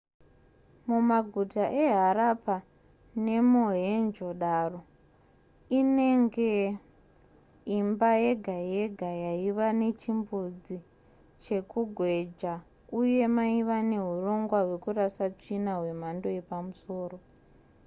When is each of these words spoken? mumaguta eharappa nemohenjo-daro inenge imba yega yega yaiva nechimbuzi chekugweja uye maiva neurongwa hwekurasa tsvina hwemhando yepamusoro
mumaguta 0.87 1.65
eharappa 1.83 2.57
nemohenjo-daro 3.25 4.79
inenge 5.79 6.51
imba 7.77 8.11
yega 8.23 8.57
yega 8.73 9.09
yaiva 9.23 9.67
nechimbuzi 9.79 10.77
chekugweja 11.43 12.53
uye 12.99 13.23
maiva 13.35 13.77
neurongwa 13.89 14.59
hwekurasa 14.67 15.25
tsvina 15.39 15.73
hwemhando 15.79 16.27
yepamusoro 16.37 17.17